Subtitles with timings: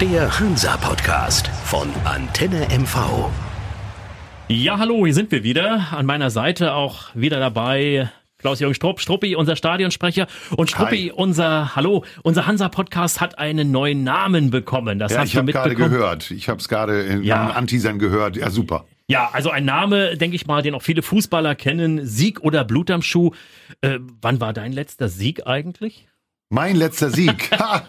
[0.00, 3.30] Der Hansa-Podcast von Antenne MV.
[4.48, 5.88] Ja, hallo, hier sind wir wieder.
[5.92, 10.26] An meiner Seite auch wieder dabei Klaus-Jürgen Strupp, Struppi, unser Stadionsprecher.
[10.56, 11.12] Und Struppi, Hi.
[11.12, 14.98] unser, hallo, unser Hansa-Podcast hat einen neuen Namen bekommen.
[14.98, 16.30] Das ja, hast ich habe gerade gehört.
[16.30, 17.50] Ich habe es gerade in ja.
[17.50, 18.36] Antisern gehört.
[18.36, 18.86] Ja, super.
[19.06, 22.06] Ja, also ein Name, denke ich mal, den auch viele Fußballer kennen.
[22.06, 23.32] Sieg oder Blut am Schuh.
[23.80, 26.06] Äh, wann war dein letzter Sieg eigentlich?
[26.52, 27.48] Mein letzter Sieg.
[27.60, 27.82] Ha!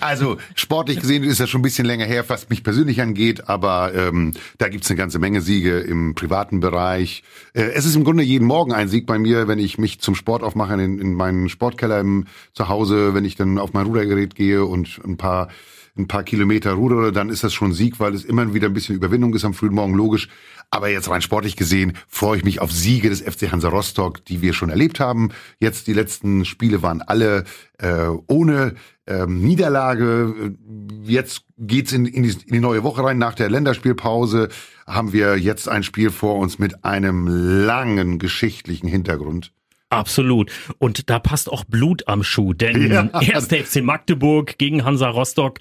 [0.00, 3.92] Also sportlich gesehen ist das schon ein bisschen länger her, was mich persönlich angeht, aber
[3.94, 7.22] ähm, da gibt's eine ganze Menge Siege im privaten Bereich.
[7.52, 10.14] Äh, es ist im Grunde jeden Morgen ein Sieg bei mir, wenn ich mich zum
[10.14, 14.34] Sport aufmache in, in meinen Sportkeller im, zu Hause, wenn ich dann auf mein Rudergerät
[14.34, 15.48] gehe und ein paar
[15.96, 18.96] ein paar Kilometer rudere, dann ist das schon Sieg, weil es immer wieder ein bisschen
[18.96, 20.28] Überwindung ist am frühen Morgen, logisch.
[20.70, 24.40] Aber jetzt rein sportlich gesehen freue ich mich auf Siege des FC Hansa Rostock, die
[24.40, 25.30] wir schon erlebt haben.
[25.58, 27.44] Jetzt die letzten Spiele waren alle
[27.78, 28.74] äh, ohne
[29.06, 30.54] ähm, Niederlage.
[31.02, 33.18] Jetzt geht's in, in, in die neue Woche rein.
[33.18, 34.48] Nach der Länderspielpause
[34.86, 39.52] haben wir jetzt ein Spiel vor uns mit einem langen geschichtlichen Hintergrund.
[39.90, 40.52] Absolut.
[40.78, 43.10] Und da passt auch Blut am Schuh, denn ja.
[43.20, 45.58] erst der FC Magdeburg gegen Hansa Rostock.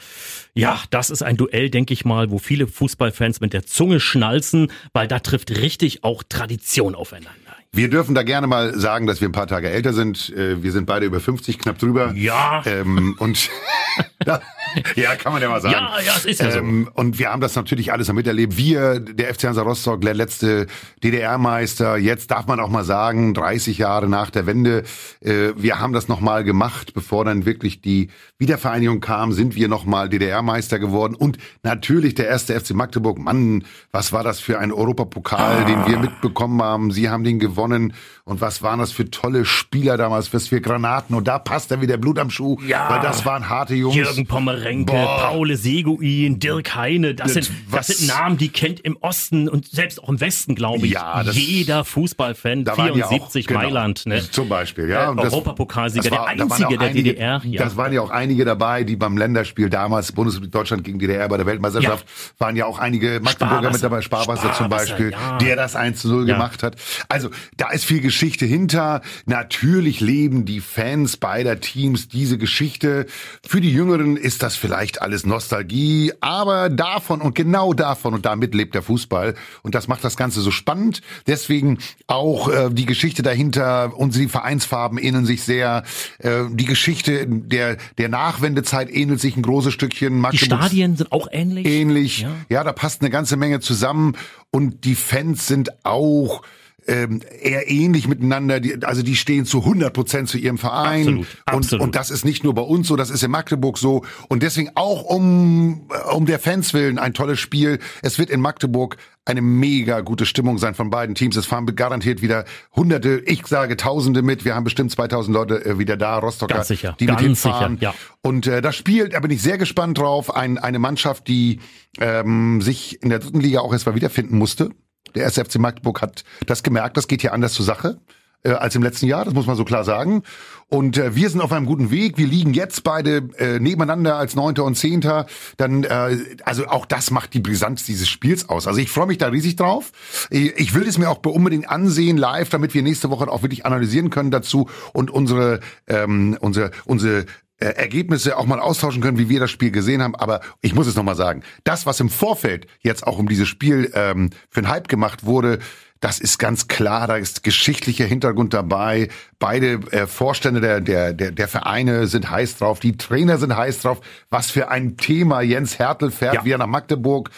[0.53, 4.71] Ja, das ist ein Duell, denke ich mal, wo viele Fußballfans mit der Zunge schnalzen,
[4.93, 7.33] weil da trifft richtig auch Tradition aufeinander.
[7.71, 10.29] Wir dürfen da gerne mal sagen, dass wir ein paar Tage älter sind.
[10.29, 12.13] Äh, wir sind beide über 50, knapp drüber.
[12.15, 12.63] Ja.
[12.65, 13.49] Ähm, und
[14.95, 15.73] ja, kann man ja mal sagen.
[15.73, 17.01] Ja, ja, es ist ja ähm, so.
[17.01, 18.57] Und wir haben das natürlich alles miterlebt.
[18.57, 20.67] Wir, der FC Hansa Rostock, der letzte
[21.03, 24.83] DDR-Meister, jetzt darf man auch mal sagen, 30 Jahre nach der Wende,
[25.21, 30.09] äh, wir haben das nochmal gemacht, bevor dann wirklich die Wiedervereinigung kam, sind wir nochmal
[30.09, 31.15] DDR-Meister geworden.
[31.15, 35.65] Und natürlich der erste FC Magdeburg, Mann, was war das für ein Europapokal, ah.
[35.65, 36.91] den wir mitbekommen haben.
[36.91, 37.93] Sie haben den gewonnen.
[38.29, 41.15] Und was waren das für tolle Spieler damals, was für Granaten.
[41.15, 42.87] Und da passt er wieder Blut am Schuh, ja.
[42.87, 43.95] weil das waren harte Jungs.
[43.95, 44.93] Jürgen Pommerenke.
[44.93, 50.03] Paul Seguin, Dirk Heine, das, sind, das sind Namen, die kennt im Osten und selbst
[50.03, 52.65] auch im Westen, glaube ich, ja, das, jeder Fußballfan.
[52.65, 54.05] 74 auch, genau, Mailand.
[54.05, 54.21] Ne?
[54.29, 55.11] Zum Beispiel, ja.
[55.11, 57.41] Äh, Europapokalsieger, der einzige der einige, DDR.
[57.45, 57.63] Ja.
[57.63, 61.37] Das waren ja auch einige dabei, die beim Länderspiel damals, Bundesrepublik Deutschland gegen DDR bei
[61.37, 62.45] der Weltmeisterschaft, ja.
[62.45, 65.39] waren ja auch einige Magdeburger mit dabei, Sparwasser, Sparwasser zum Beispiel, ja.
[65.39, 66.75] der das 1 zu 0 gemacht hat.
[67.07, 68.99] Also da ist viel Geschichte hinter.
[69.27, 73.05] Natürlich leben die Fans beider Teams diese Geschichte.
[73.47, 78.53] Für die Jüngeren ist das vielleicht alles Nostalgie, aber davon und genau davon und damit
[78.53, 79.35] lebt der Fußball.
[79.63, 80.99] Und das macht das Ganze so spannend.
[81.27, 85.83] Deswegen auch äh, die Geschichte dahinter, unsere Vereinsfarben ähneln sich sehr.
[86.17, 90.27] Äh, die Geschichte der, der Nachwendezeit ähnelt sich ein großes Stückchen.
[90.33, 91.65] die Stadien sind auch ähnlich.
[91.65, 92.19] Ähnlich.
[92.19, 92.31] Ja.
[92.49, 94.17] ja, da passt eine ganze Menge zusammen.
[94.51, 96.41] Und die Fans sind auch
[96.89, 98.59] ähm, eher ähnlich miteinander.
[98.59, 101.01] Die, also die stehen zu 100 Prozent zu ihrem Verein.
[101.01, 101.81] Absolut, absolut.
[101.81, 104.03] Und, und das ist nicht nur bei uns so, das ist in Magdeburg so.
[104.27, 107.79] Und deswegen auch um, um der Fans willen ein tolles Spiel.
[108.01, 111.35] Es wird in Magdeburg eine mega gute Stimmung sein von beiden Teams.
[111.35, 112.45] Es fahren garantiert wieder
[112.75, 114.43] Hunderte, ich sage Tausende mit.
[114.43, 116.95] Wir haben bestimmt 2000 Leute äh, wieder da, Rostocker, Ganz sicher.
[116.99, 117.73] die Ganz mit hinfahren.
[117.75, 117.95] Sicher, ja.
[118.21, 120.35] Und äh, das Spiel, da bin ich sehr gespannt drauf.
[120.35, 121.59] Ein, eine Mannschaft, die
[121.99, 124.71] ähm, sich in der dritten Liga auch erst mal wiederfinden musste.
[125.15, 127.99] Der SFC Magdeburg hat das gemerkt, das geht hier anders zur Sache
[128.43, 130.23] äh, als im letzten Jahr, das muss man so klar sagen.
[130.67, 132.17] Und äh, wir sind auf einem guten Weg.
[132.17, 135.25] Wir liegen jetzt beide äh, nebeneinander als Neunter und Zehnter.
[135.57, 138.67] Dann, äh, also auch das macht die Brisanz dieses Spiels aus.
[138.67, 139.91] Also ich freue mich da riesig drauf.
[140.29, 144.09] Ich will es mir auch unbedingt ansehen live, damit wir nächste Woche auch wirklich analysieren
[144.09, 147.25] können dazu und unsere ähm, unsere unsere
[147.59, 150.15] äh, Ergebnisse auch mal austauschen können, wie wir das Spiel gesehen haben.
[150.15, 153.91] Aber ich muss es nochmal sagen, das, was im Vorfeld jetzt auch um dieses Spiel
[153.93, 155.59] ähm, für einen Hype gemacht wurde,
[155.99, 159.09] das ist ganz klar, da ist geschichtlicher Hintergrund dabei.
[159.37, 163.81] Beide äh, Vorstände der, der, der, der Vereine sind heiß drauf, die Trainer sind heiß
[163.81, 163.99] drauf.
[164.29, 165.41] Was für ein Thema.
[165.41, 166.45] Jens Hertel fährt ja.
[166.45, 167.31] wieder nach Magdeburg.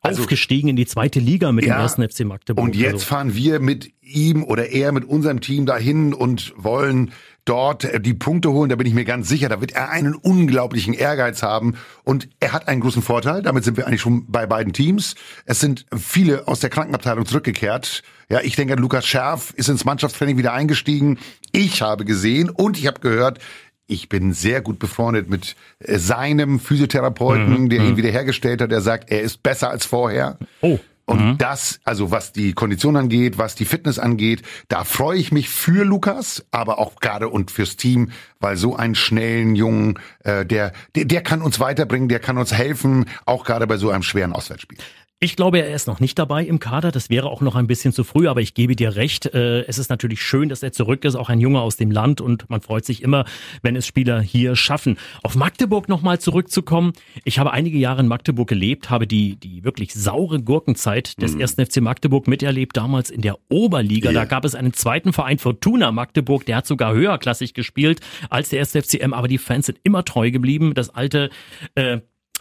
[0.00, 2.64] Also, Aufgestiegen in die zweite Liga mit ja, dem ersten FC Magdeburg.
[2.64, 3.06] Und jetzt also.
[3.06, 7.12] fahren wir mit ihm oder er mit unserem Team dahin und wollen
[7.48, 10.14] dort äh, die Punkte holen, da bin ich mir ganz sicher, da wird er einen
[10.14, 14.46] unglaublichen Ehrgeiz haben und er hat einen großen Vorteil, damit sind wir eigentlich schon bei
[14.46, 15.14] beiden Teams.
[15.44, 18.02] Es sind viele aus der Krankenabteilung zurückgekehrt.
[18.30, 21.18] Ja, ich denke, Lukas Scherf ist ins Mannschaftstraining wieder eingestiegen.
[21.52, 23.38] Ich habe gesehen und ich habe gehört,
[23.86, 27.96] ich bin sehr gut befreundet mit äh, seinem Physiotherapeuten, mhm, der ihn mhm.
[27.96, 28.70] wiederhergestellt hat.
[28.70, 30.38] Der sagt, er ist besser als vorher.
[30.60, 30.78] Oh.
[31.08, 31.38] Und mhm.
[31.38, 35.82] das, also was die Kondition angeht, was die Fitness angeht, da freue ich mich für
[35.84, 38.10] Lukas, aber auch gerade und fürs Team,
[38.40, 42.52] weil so einen schnellen Jungen, äh, der, der, der kann uns weiterbringen, der kann uns
[42.52, 44.76] helfen, auch gerade bei so einem schweren Auswärtsspiel.
[45.20, 46.92] Ich glaube, er ist noch nicht dabei im Kader.
[46.92, 49.26] Das wäre auch noch ein bisschen zu früh, aber ich gebe dir recht.
[49.26, 52.20] Äh, es ist natürlich schön, dass er zurück ist, auch ein Junge aus dem Land
[52.20, 53.24] und man freut sich immer,
[53.60, 54.96] wenn es Spieler hier schaffen.
[55.24, 56.92] Auf Magdeburg nochmal zurückzukommen.
[57.24, 61.40] Ich habe einige Jahre in Magdeburg gelebt, habe die, die wirklich saure Gurkenzeit des mhm.
[61.40, 64.10] ersten FC Magdeburg miterlebt, damals in der Oberliga.
[64.10, 64.20] Yeah.
[64.20, 68.00] Da gab es einen zweiten Verein, Fortuna Magdeburg, der hat sogar höherklassig gespielt
[68.30, 70.74] als der erste FCM, aber die Fans sind immer treu geblieben.
[70.74, 71.30] Das alte
[71.74, 71.98] äh,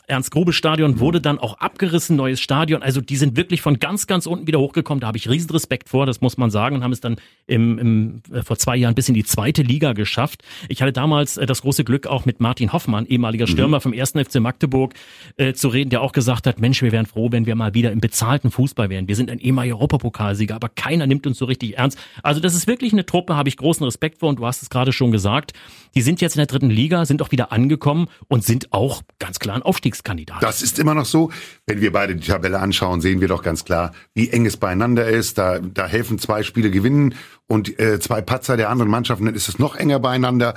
[0.08, 2.82] Ernst-Grube-Stadion wurde dann auch abgerissen, neues Stadion.
[2.82, 5.02] Also die sind wirklich von ganz, ganz unten wieder hochgekommen.
[5.02, 7.78] Da habe ich riesen Respekt vor, das muss man sagen, und haben es dann im,
[7.78, 10.44] im, äh, vor zwei Jahren bis in die zweite Liga geschafft.
[10.70, 13.52] Ich hatte damals äh, das große Glück, auch mit Martin Hoffmann, ehemaliger mhm.
[13.52, 13.82] Stürmer mhm.
[13.82, 14.94] vom ersten FC Magdeburg,
[15.36, 17.92] äh, zu reden, der auch gesagt hat, Mensch, wir wären froh, wenn wir mal wieder
[17.92, 19.10] im bezahlten Fußball wären.
[19.10, 22.00] Wir sind ein ehemaliger Europapokalsieger, aber keiner nimmt uns so richtig ernst.
[22.24, 24.70] Also das ist wirklich eine Truppe, habe ich großen Respekt vor und du hast es
[24.70, 25.52] gerade schon gesagt.
[25.96, 29.40] Die sind jetzt in der dritten Liga, sind auch wieder angekommen und sind auch ganz
[29.40, 29.62] klar ein
[29.98, 30.42] Aufstiegskandidat.
[30.42, 31.32] Das ist immer noch so.
[31.66, 35.08] Wenn wir beide die Tabelle anschauen, sehen wir doch ganz klar, wie eng es beieinander
[35.08, 35.38] ist.
[35.38, 37.16] Da, da helfen zwei Spiele gewinnen
[37.48, 40.54] und äh, zwei Patzer der anderen Mannschaften, dann ist es noch enger beieinander.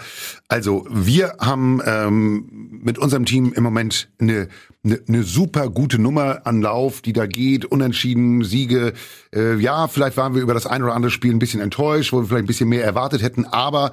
[0.48, 4.48] Also wir haben ähm, mit unserem Team im Moment eine,
[4.84, 8.92] eine, eine super gute Nummer an Lauf, die da geht, unentschieden, Siege.
[9.34, 12.18] Äh, ja, vielleicht waren wir über das ein oder andere Spiel ein bisschen enttäuscht, wo
[12.18, 13.92] wir vielleicht ein bisschen mehr erwartet hätten, aber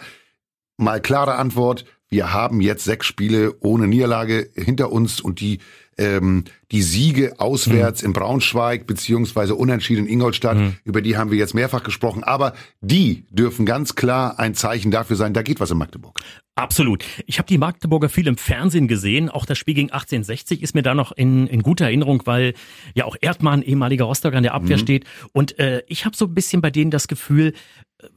[0.77, 1.85] mal klare Antwort.
[2.09, 5.59] Wir haben jetzt sechs Spiele ohne Niederlage hinter uns und die
[5.97, 8.07] ähm, die Siege auswärts mhm.
[8.07, 10.75] in Braunschweig beziehungsweise unentschieden in Ingolstadt, mhm.
[10.83, 15.15] über die haben wir jetzt mehrfach gesprochen, aber die dürfen ganz klar ein Zeichen dafür
[15.15, 16.19] sein, da geht was in Magdeburg.
[16.55, 17.03] Absolut.
[17.25, 19.29] Ich habe die Magdeburger viel im Fernsehen gesehen.
[19.29, 22.55] Auch das Spiel gegen 1860 ist mir da noch in, in guter Erinnerung, weil
[22.95, 24.81] ja auch Erdmann, ehemaliger Rostocker, an der Abwehr mhm.
[24.81, 25.05] steht.
[25.33, 27.53] Und äh, ich habe so ein bisschen bei denen das Gefühl,
[27.99, 28.07] äh,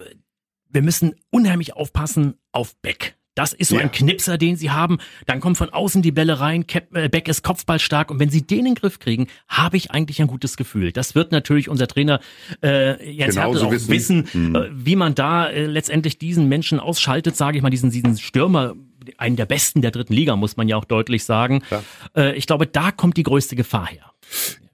[0.70, 3.16] wir müssen unheimlich aufpassen auf Beck.
[3.34, 3.82] Das ist so ja.
[3.82, 4.98] ein Knipser, den sie haben.
[5.26, 6.64] Dann kommen von außen die Bälle rein.
[6.92, 8.10] Äh, Beck ist kopfballstark.
[8.10, 10.92] Und wenn sie den in den Griff kriegen, habe ich eigentlich ein gutes Gefühl.
[10.92, 12.20] Das wird natürlich unser Trainer
[12.62, 14.56] äh, Jens Hertel auch wissen, wissen mhm.
[14.56, 18.74] äh, wie man da äh, letztendlich diesen Menschen ausschaltet, sage ich mal, diesen, diesen Stürmer,
[19.16, 21.62] einen der besten der dritten Liga, muss man ja auch deutlich sagen.
[21.70, 21.82] Ja.
[22.16, 24.12] Äh, ich glaube, da kommt die größte Gefahr her.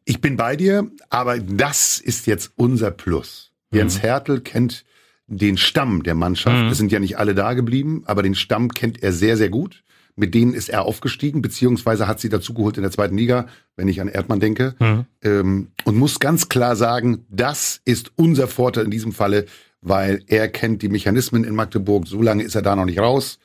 [0.07, 3.53] Ich bin bei dir, aber das ist jetzt unser Plus.
[3.71, 4.01] Jens mhm.
[4.01, 4.85] Hertel kennt
[5.27, 6.65] den Stamm der Mannschaft.
[6.65, 6.71] Mhm.
[6.71, 9.83] Es sind ja nicht alle da geblieben, aber den Stamm kennt er sehr, sehr gut.
[10.19, 13.47] Mit denen ist er aufgestiegen, beziehungsweise hat sie dazugeholt in der zweiten Liga,
[13.77, 14.75] wenn ich an Erdmann denke.
[14.79, 15.05] Mhm.
[15.23, 19.45] Ähm, und muss ganz klar sagen, das ist unser Vorteil in diesem Falle,
[19.83, 22.07] weil er kennt die Mechanismen in Magdeburg.
[22.07, 23.39] So lange ist er da noch nicht raus.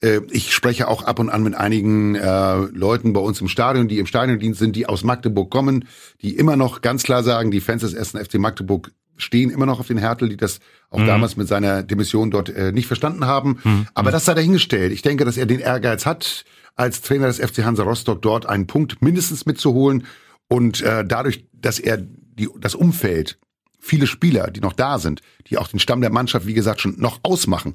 [0.00, 3.88] Äh, ich spreche auch ab und an mit einigen äh, Leuten bei uns im Stadion,
[3.88, 5.86] die im Stadiondienst sind, die aus Magdeburg kommen,
[6.22, 9.80] die immer noch ganz klar sagen, die Fans des ersten FC Magdeburg stehen immer noch
[9.80, 11.06] auf den Härtel, die das auch mhm.
[11.06, 13.60] damals mit seiner Demission dort äh, nicht verstanden haben.
[13.62, 13.86] Mhm.
[13.94, 14.92] Aber das sei dahingestellt.
[14.92, 16.44] Ich denke, dass er den Ehrgeiz hat,
[16.76, 20.06] als Trainer des FC Hansa Rostock dort einen Punkt mindestens mitzuholen.
[20.48, 23.38] Und äh, dadurch, dass er die, das Umfeld,
[23.78, 26.98] viele Spieler, die noch da sind, die auch den Stamm der Mannschaft, wie gesagt, schon
[26.98, 27.74] noch ausmachen,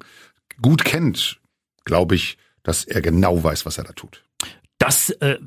[0.60, 1.40] gut kennt,
[1.84, 4.22] glaube ich, dass er genau weiß, was er da tut.
[4.78, 5.38] Das äh,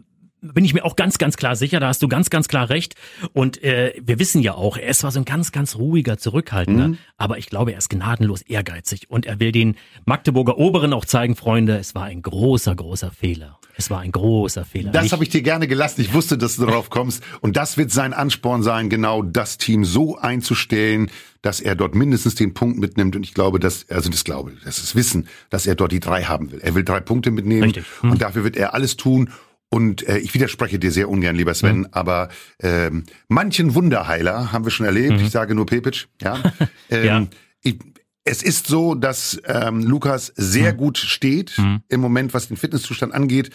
[0.43, 1.79] bin ich mir auch ganz, ganz klar sicher.
[1.79, 2.95] Da hast du ganz, ganz klar recht.
[3.31, 6.89] Und äh, wir wissen ja auch, er ist zwar so ein ganz, ganz ruhiger, zurückhaltender,
[6.89, 6.97] mhm.
[7.17, 9.75] aber ich glaube, er ist gnadenlos ehrgeizig und er will den
[10.05, 13.59] Magdeburger Oberen auch zeigen, Freunde, es war ein großer, großer Fehler.
[13.75, 14.91] Es war ein großer Fehler.
[14.91, 16.01] Das habe ich dir gerne gelassen.
[16.01, 17.23] Ich wusste, dass du darauf kommst.
[17.41, 21.09] Und das wird sein Ansporn sein, genau das Team so einzustellen,
[21.41, 23.15] dass er dort mindestens den Punkt mitnimmt.
[23.15, 26.23] Und ich glaube, dass, also das glaube, das ist Wissen, dass er dort die drei
[26.23, 26.59] haben will.
[26.59, 27.63] Er will drei Punkte mitnehmen.
[27.63, 27.85] Richtig.
[28.01, 28.11] Hm.
[28.11, 29.31] Und dafür wird er alles tun.
[29.73, 31.87] Und äh, ich widerspreche dir sehr ungern, lieber Sven, mhm.
[31.89, 32.29] aber
[32.61, 35.17] ähm, manchen Wunderheiler haben wir schon erlebt.
[35.17, 35.25] Mhm.
[35.25, 36.37] Ich sage nur Pepic, ja.
[36.91, 37.27] ähm, ja.
[37.63, 37.79] Ich,
[38.25, 40.77] es ist so, dass ähm, Lukas sehr mhm.
[40.77, 41.81] gut steht mhm.
[41.89, 43.49] im Moment, was den Fitnesszustand angeht.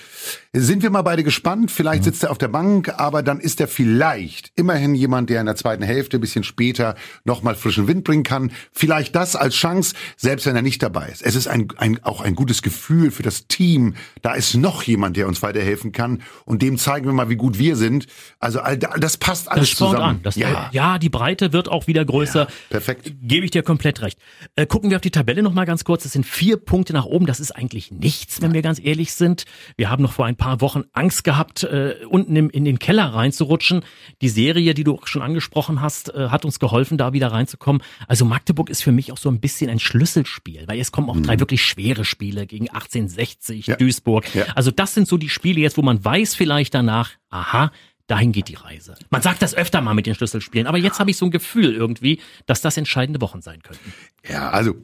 [0.53, 1.71] Sind wir mal beide gespannt.
[1.71, 2.05] Vielleicht mhm.
[2.05, 5.57] sitzt er auf der Bank, aber dann ist er vielleicht immerhin jemand, der in der
[5.57, 8.53] zweiten Hälfte bisschen später nochmal frischen Wind bringen kann.
[8.71, 11.23] Vielleicht das als Chance, selbst wenn er nicht dabei ist.
[11.23, 13.95] Es ist ein, ein, auch ein gutes Gefühl für das Team.
[14.21, 16.23] Da ist noch jemand, der uns weiterhelfen kann.
[16.45, 18.07] Und dem zeigen wir mal, wie gut wir sind.
[18.39, 19.99] Also all das passt alles das zusammen.
[19.99, 20.23] An.
[20.23, 20.69] Das, ja.
[20.73, 22.41] ja, die Breite wird auch wieder größer.
[22.41, 23.15] Ja, perfekt.
[23.23, 24.19] Gebe ich dir komplett recht.
[24.59, 26.03] Äh, gucken wir auf die Tabelle noch mal ganz kurz.
[26.03, 27.27] Das sind vier Punkte nach oben.
[27.27, 29.45] Das ist eigentlich nichts, wenn wir ganz ehrlich sind.
[29.77, 33.05] Wir haben noch vor ein paar Wochen Angst gehabt, äh, unten im, in den Keller
[33.05, 33.85] reinzurutschen.
[34.21, 37.83] Die Serie, die du schon angesprochen hast, äh, hat uns geholfen, da wieder reinzukommen.
[38.09, 41.15] Also Magdeburg ist für mich auch so ein bisschen ein Schlüsselspiel, weil es kommen auch
[41.15, 41.23] mhm.
[41.23, 43.77] drei wirklich schwere Spiele gegen 1860, ja.
[43.77, 44.35] Duisburg.
[44.35, 44.45] Ja.
[44.57, 47.71] Also das sind so die Spiele jetzt, wo man weiß vielleicht danach, aha,
[48.09, 48.95] dahin geht die Reise.
[49.11, 51.73] Man sagt das öfter mal mit den Schlüsselspielen, aber jetzt habe ich so ein Gefühl
[51.75, 53.93] irgendwie, dass das entscheidende Wochen sein könnten.
[54.29, 54.75] Ja, also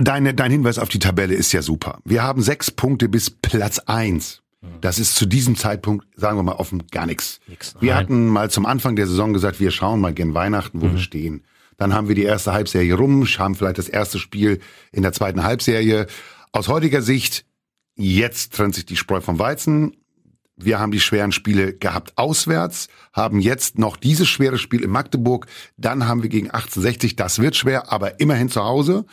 [0.00, 1.98] deine, dein Hinweis auf die Tabelle ist ja super.
[2.04, 4.42] Wir haben sechs Punkte bis Platz eins.
[4.82, 7.40] Das ist zu diesem Zeitpunkt, sagen wir mal offen, gar nichts.
[7.80, 10.92] Wir hatten mal zum Anfang der Saison gesagt, wir schauen mal gern Weihnachten, wo Mhm.
[10.92, 11.44] wir stehen.
[11.78, 14.60] Dann haben wir die erste Halbserie rum, haben vielleicht das erste Spiel
[14.92, 16.06] in der zweiten Halbserie.
[16.52, 17.46] Aus heutiger Sicht,
[17.96, 19.96] jetzt trennt sich die Spreu vom Weizen.
[20.64, 25.46] Wir haben die schweren Spiele gehabt auswärts, haben jetzt noch dieses schwere Spiel in Magdeburg.
[25.76, 29.04] Dann haben wir gegen 1860, das wird schwer, aber immerhin zu Hause.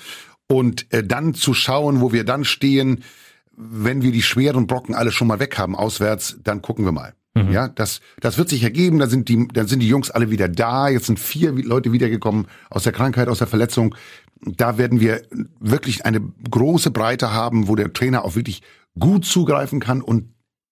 [0.48, 3.04] Und äh, dann zu schauen, wo wir dann stehen,
[3.56, 7.14] wenn wir die schweren Brocken alle schon mal weg haben auswärts, dann gucken wir mal.
[7.52, 9.00] Ja, das, das wird sich ergeben.
[9.00, 10.90] Da sind die, dann sind die Jungs alle wieder da.
[10.90, 13.96] Jetzt sind vier Leute wiedergekommen aus der Krankheit, aus der Verletzung.
[14.42, 15.22] Da werden wir
[15.60, 18.62] wirklich eine große Breite haben, wo der Trainer auch wirklich
[19.00, 20.30] gut zugreifen kann und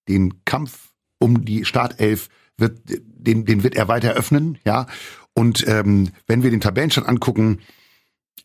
[0.07, 4.87] den Kampf um die Startelf wird, den, den wird er weiter öffnen, ja.
[5.33, 7.59] Und ähm, wenn wir den Tabellenstand angucken,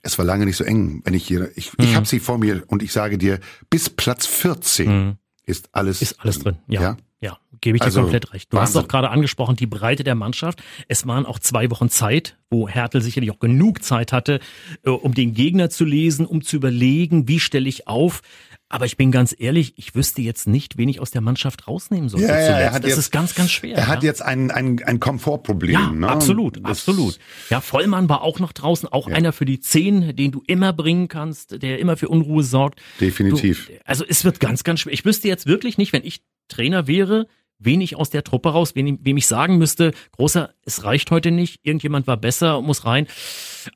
[0.02, 2.64] es war lange nicht so eng, wenn ich hier, ich, ich habe sie vor mir
[2.66, 3.38] und ich sage dir,
[3.68, 6.80] bis Platz 14 ist alles Ist alles drin, ja.
[6.80, 6.96] Ja?
[7.22, 8.50] Ja, gebe ich dir Also, komplett recht.
[8.50, 8.82] Du hast Wahnsinn.
[8.82, 10.62] doch gerade angesprochen, die Breite der Mannschaft.
[10.88, 14.40] Es waren auch zwei Wochen Zeit, wo Hertel sicherlich auch genug Zeit hatte,
[14.84, 18.22] äh, um den Gegner zu lesen, um zu überlegen, wie stelle ich auf.
[18.72, 22.08] Aber ich bin ganz ehrlich, ich wüsste jetzt nicht, wen ich aus der Mannschaft rausnehmen
[22.08, 23.76] sollte Ja, ja, er hat das jetzt- ist ganz, ganz schwer.
[23.76, 24.08] Er hat ja.
[24.08, 25.72] jetzt ein, ein, ein Komfortproblem.
[25.72, 26.08] Ja, ne?
[26.08, 27.18] absolut, Das- absolut.
[27.50, 31.08] Ja, Vollmann war auch noch draußen, auch einer für die Zehn, den du immer bringen
[31.08, 32.80] kannst, der immer für Unruhe sorgt.
[33.00, 33.66] Definitiv.
[33.66, 34.92] Du, also es wird ganz, ganz schwer.
[34.92, 37.26] Ich wüsste jetzt wirklich nicht, wenn ich Trainer wäre,
[37.60, 41.30] wen ich aus der Truppe raus, wen, wem ich sagen müsste, großer, es reicht heute
[41.30, 43.06] nicht, irgendjemand war besser, muss rein.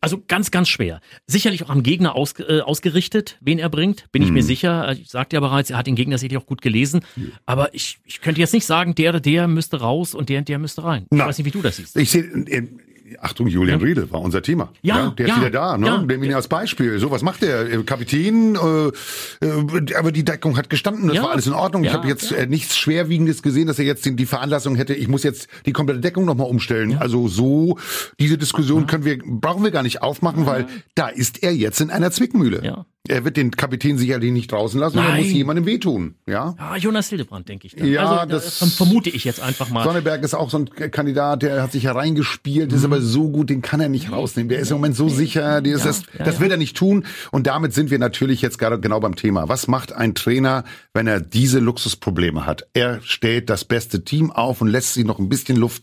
[0.01, 1.01] Also ganz, ganz schwer.
[1.27, 4.35] Sicherlich auch am Gegner aus, äh, ausgerichtet, wen er bringt, bin ich Mhm.
[4.35, 4.91] mir sicher.
[4.93, 7.03] Ich sagte ja bereits, er hat den Gegner sicherlich auch gut gelesen.
[7.47, 10.49] Aber ich, ich könnte jetzt nicht sagen, der oder der müsste raus und der und
[10.49, 11.03] der müsste rein.
[11.03, 11.27] Ich Na.
[11.27, 11.97] weiß nicht, wie du das siehst.
[11.97, 12.67] Ich sehe, äh,
[13.21, 14.71] Achtung, Julian Riedel war unser Thema.
[14.83, 15.87] Ja, der ist ja, wieder da, ne?
[15.87, 15.99] ja.
[16.03, 16.99] Nehmen ihn als Beispiel.
[16.99, 17.71] So, was macht der?
[17.71, 21.85] Äh, Kapitän, äh, äh, aber die Deckung hat gestanden, das Ja, war alles in Ordnung.
[21.85, 22.39] ich ja, habe jetzt ja.
[22.39, 25.73] äh, nichts Schwerwiegendes gesehen, dass er jetzt die, die Veranlassung hätte, ich muss jetzt die
[25.73, 26.97] komplette Deckung nochmal umstellen.
[26.99, 27.79] Also so,
[28.19, 31.91] diese Diskussion können wir, brauchen wir gar nicht aufmachen, weil da ist er jetzt in
[31.91, 32.65] einer Zwickmühle.
[32.65, 32.87] Ja.
[33.07, 35.25] Er wird den Kapitän sicherlich nicht draußen lassen, und er Nein.
[35.25, 36.15] muss jemandem wehtun.
[36.27, 36.55] Ja.
[36.59, 37.77] Ja, Jonas Hildebrand, denke ich.
[37.77, 37.87] Dann.
[37.87, 39.85] Ja, also, das- das vermute ich jetzt einfach mal.
[39.85, 43.61] Sonneberg ist auch so ein Kandidat, der hat sich hereingespielt, ist aber so gut, den
[43.61, 44.49] kann er nicht rausnehmen.
[44.49, 46.41] Der ist im Moment so sicher, der ist das, ja, das ja.
[46.41, 47.05] wird er nicht tun.
[47.31, 49.51] Und damit sind wir natürlich jetzt gerade genau beim Thema.
[49.51, 52.67] Was macht ein Trainer, wenn er diese Luxusprobleme hat?
[52.73, 55.83] Er stellt das beste Team auf und lässt sich noch ein bisschen Luft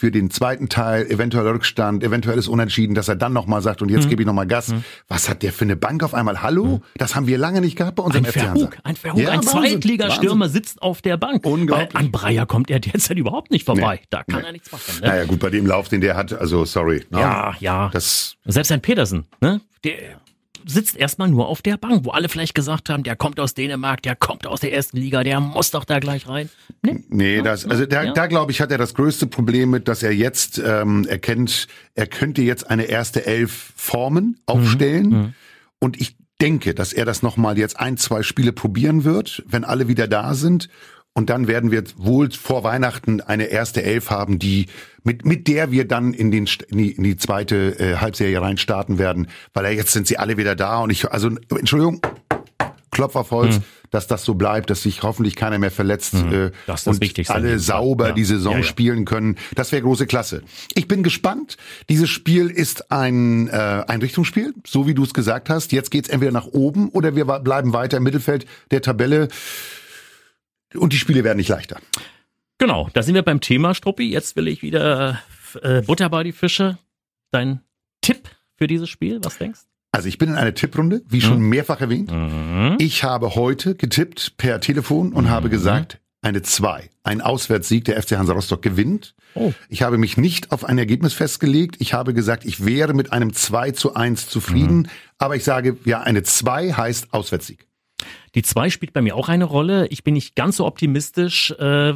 [0.00, 4.06] für den zweiten Teil, eventuell Rückstand, eventuelles Unentschieden, dass er dann nochmal sagt, und jetzt
[4.06, 4.08] Mhm.
[4.08, 4.72] gebe ich nochmal Gas.
[5.08, 6.40] Was hat der für eine Bank auf einmal?
[6.40, 6.80] Hallo?
[6.96, 8.66] Das haben wir lange nicht gehabt bei unserem Ein FC Hansa.
[8.68, 11.44] Verhug, ein Verhug, Ja, ein Zweitligastürmer sitzt auf der Bank.
[11.44, 11.88] Unglaublich.
[11.94, 13.96] Weil an Breyer kommt er derzeit überhaupt nicht vorbei.
[14.00, 14.06] Nee.
[14.08, 14.46] Da kann Nee.
[14.46, 15.00] er nichts machen.
[15.02, 15.06] Ne?
[15.06, 17.04] Naja, gut, bei dem Lauf, den der hat, also sorry.
[17.10, 17.20] ne?
[17.20, 17.90] Ja, ja.
[17.92, 19.60] Das Selbst ein Petersen, ne?
[19.84, 20.19] Der
[20.66, 24.02] sitzt erstmal nur auf der Bank, wo alle vielleicht gesagt haben, der kommt aus Dänemark,
[24.02, 26.48] der kommt aus der ersten Liga, der muss doch da gleich rein.
[26.82, 27.04] Nee.
[27.08, 28.12] Nee, das, also da, Ja.
[28.12, 32.06] da glaube ich, hat er das größte Problem mit, dass er jetzt ähm, erkennt, er
[32.06, 35.34] könnte jetzt eine erste Elf formen, aufstellen.
[35.78, 39.88] Und ich denke, dass er das nochmal jetzt ein, zwei Spiele probieren wird, wenn alle
[39.88, 40.68] wieder da sind.
[41.20, 44.68] Und dann werden wir wohl vor Weihnachten eine erste Elf haben, die
[45.04, 48.56] mit mit der wir dann in den in die, in die zweite äh, Halbserie rein
[48.56, 52.00] starten werden, weil er jetzt sind sie alle wieder da und ich also Entschuldigung,
[52.90, 53.62] Klopf auf Holz, Hm.
[53.90, 57.30] dass das so bleibt, dass sich hoffentlich keiner mehr verletzt äh, Das ist das und
[57.30, 58.12] alle sauber Ja.
[58.14, 58.64] die Saison Ja, ja.
[58.64, 59.36] spielen können.
[59.54, 60.42] Das wäre große Klasse.
[60.74, 61.58] Ich bin gespannt.
[61.90, 65.72] Dieses Spiel ist ein äh, ein Richtungsspiel, so wie du es gesagt hast.
[65.72, 69.28] Jetzt geht's entweder nach oben oder wir bleiben weiter im Mittelfeld der Tabelle.
[70.74, 71.80] Und die Spiele werden nicht leichter.
[72.58, 74.10] Genau, da sind wir beim Thema, Struppi.
[74.10, 75.22] Jetzt will ich wieder
[75.62, 76.78] äh, Butter bei die Fische.
[77.30, 77.60] Dein
[78.02, 79.60] Tipp für dieses Spiel, was denkst
[79.92, 82.10] Also ich bin in einer Tipprunde, wie schon mehrfach erwähnt.
[82.10, 82.76] Mhm.
[82.78, 86.90] Ich habe heute getippt per Telefon und habe gesagt, eine 2.
[87.02, 89.14] Ein Auswärtssieg, der FC Hansa Rostock gewinnt.
[89.34, 89.52] Oh.
[89.68, 91.76] Ich habe mich nicht auf ein Ergebnis festgelegt.
[91.78, 94.88] Ich habe gesagt, ich wäre mit einem 2 zu 1 zufrieden.
[95.16, 97.66] Aber ich sage, ja, eine 2 heißt Auswärtssieg.
[98.34, 99.86] Die 2 spielt bei mir auch eine Rolle.
[99.88, 101.50] Ich bin nicht ganz so optimistisch.
[101.52, 101.94] Äh,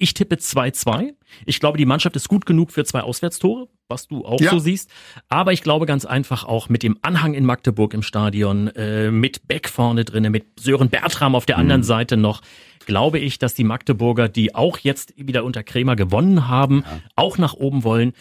[0.00, 1.14] ich tippe 2-2.
[1.44, 4.50] Ich glaube, die Mannschaft ist gut genug für zwei Auswärtstore, was du auch Ja.
[4.50, 4.90] so siehst.
[5.28, 9.48] Aber ich glaube ganz einfach auch mit dem Anhang in Magdeburg im Stadion, äh, mit
[9.48, 11.62] Beck vorne drinne, mit Sören Bertram auf der Mhm.
[11.62, 12.42] anderen Seite noch,
[12.86, 16.84] glaube ich, dass die Magdeburger, die auch jetzt wieder unter Krämer gewonnen haben,
[17.16, 18.12] auch nach oben wollen,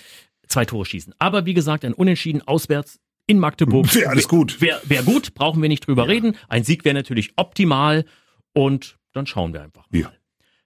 [0.47, 1.13] zwei Tore schießen.
[1.19, 3.93] Aber wie gesagt, ein Unentschieden auswärts in Magdeburg.
[3.93, 4.59] Wäre alles gut.
[4.61, 6.35] Wäre wär gut, brauchen wir nicht drüber reden.
[6.47, 8.05] Ein Sieg wäre natürlich optimal
[8.53, 9.85] und dann schauen wir einfach.
[9.91, 9.99] mal.
[9.99, 10.11] Ja.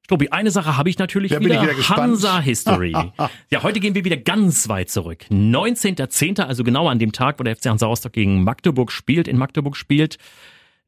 [0.08, 1.64] Tobi, eine Sache habe ich natürlich Da wieder.
[1.72, 1.90] ich wieder.
[1.98, 2.92] Hansa History.
[3.50, 5.26] ja, heute gehen wir wieder ganz weit zurück.
[5.30, 9.38] 19.10., also genau an dem Tag, wo der FC Hansa Rostock gegen Magdeburg spielt, in
[9.38, 10.18] Magdeburg spielt.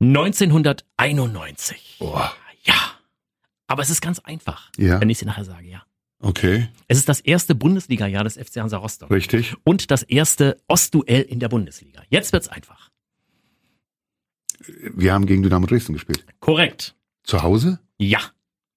[0.02, 1.98] 1991.
[2.00, 2.34] Boah.
[2.64, 2.74] Ja.
[3.68, 5.00] Aber es ist ganz einfach, Ja.
[5.00, 5.84] wenn ich sie nachher sage, ja.
[6.26, 9.12] Okay, Es ist das erste Bundesliga-Jahr des FC Hansa Rostock.
[9.12, 9.56] richtig.
[9.66, 12.02] Und das erste Ostduell in der Bundesliga.
[12.10, 12.90] Jetzt wird's einfach.
[14.96, 16.26] Wir haben gegen Dynamo Dresden gespielt.
[16.40, 16.96] Korrekt.
[17.24, 17.80] Zu Hause?
[17.98, 18.20] Ja.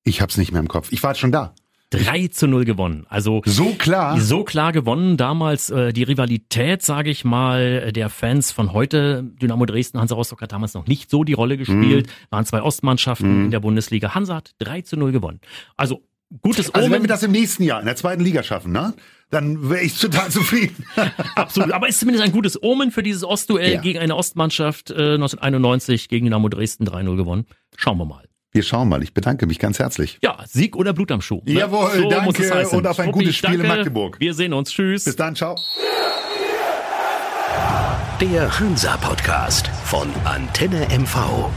[0.03, 0.91] Ich hab's nicht mehr im Kopf.
[0.91, 1.55] Ich war schon da.
[1.91, 3.07] 3 zu 0 gewonnen.
[3.09, 4.21] Also So klar.
[4.21, 5.17] so klar gewonnen.
[5.17, 10.43] Damals äh, die Rivalität, sage ich mal, der Fans von heute, Dynamo Dresden, Hansa Rostock
[10.43, 12.09] hat damals noch nicht so die Rolle gespielt.
[12.31, 13.45] Waren zwei Ostmannschaften Mhm.
[13.47, 14.17] in der Bundesliga.
[14.17, 15.41] Hansa hat 3 zu 0 gewonnen.
[15.76, 16.03] Also
[16.42, 17.04] gutes Also wenn Omen.
[17.04, 18.95] wir das im nächsten Jahr in der zweiten Liga schaffen, ne?
[19.30, 20.85] Dann wäre ich total zufrieden.
[21.35, 21.73] Absolut.
[21.73, 23.80] Aber ist zumindest ein gutes Omen für dieses Ostduell Ja.
[23.80, 27.47] gegen eine Ostmannschaft äh, 1991 gegen Dynamo Dresden 3-0 gewonnen.
[27.76, 28.25] Schauen wir mal.
[28.52, 29.02] Wir schauen mal.
[29.02, 30.18] Ich bedanke mich ganz herzlich.
[30.23, 31.42] Ja, Sieg oder Blut am Schuh.
[31.45, 31.52] ne?
[31.54, 32.78] Jawohl, danke muss es heißen.
[32.78, 33.76] und auf ein Struppi, gutes Spiel in danke.
[33.76, 34.16] Magdeburg.
[34.21, 34.71] Wir sehen uns.
[34.71, 35.04] Tschüss.
[35.04, 35.56] Bis dann, ciao.
[38.21, 41.50] Der Hansa Podcast von Antenne MV.